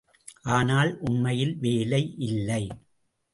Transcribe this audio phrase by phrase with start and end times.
[0.49, 2.63] ஆனால், உண்மையில் வேலை இல்லை.